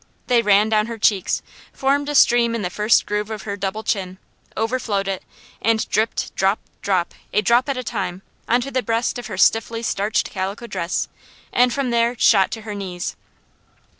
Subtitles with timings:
[0.25, 1.43] They ran down her cheeks,
[1.73, 4.17] formed a stream in the first groove of her double chin,
[4.57, 5.21] overflowed it,
[5.61, 9.83] and dripped drop, drop, a drop at a time, on the breast of her stiffly
[9.83, 11.07] starched calico dress,
[11.53, 13.15] and from there shot to her knees.